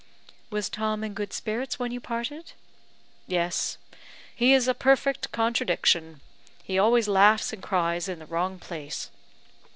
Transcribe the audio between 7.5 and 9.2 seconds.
and cries in the wrong place.